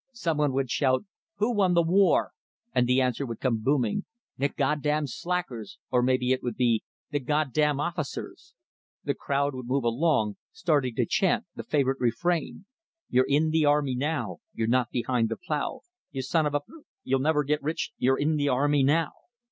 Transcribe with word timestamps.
Some 0.13 0.37
one 0.37 0.51
would 0.53 0.71
shout: 0.71 1.05
"Who 1.35 1.53
won 1.53 1.75
the 1.75 1.83
war?" 1.83 2.31
And 2.73 2.87
the 2.87 2.99
answer 2.99 3.23
would 3.23 3.39
come 3.39 3.61
booming: 3.61 4.05
"The 4.35 4.49
goddam 4.49 5.05
slackers;" 5.05 5.77
or 5.91 6.01
maybe 6.01 6.31
it 6.31 6.41
would 6.41 6.55
be, 6.55 6.83
"The 7.11 7.19
goddam 7.19 7.79
officers." 7.79 8.55
The 9.03 9.13
crowd 9.13 9.53
would 9.53 9.67
move 9.67 9.83
along, 9.83 10.37
starting 10.51 10.95
to 10.95 11.05
chant 11.05 11.45
the 11.55 11.61
favorite 11.63 11.99
refrain: 11.99 12.65
You're 13.09 13.27
in 13.29 13.51
the 13.51 13.65
army 13.65 13.93
now, 13.93 14.39
You're 14.55 14.65
not 14.67 14.89
behind 14.89 15.29
the 15.29 15.37
plow; 15.37 15.81
You 16.09 16.23
son 16.23 16.47
of 16.47 16.55
a, 16.55 16.61
You'll 17.03 17.19
never 17.19 17.43
get 17.43 17.61
rich 17.61 17.91
You're 17.99 18.17
in 18.17 18.37
the 18.37 18.49
army 18.49 18.81
now! 18.81 19.11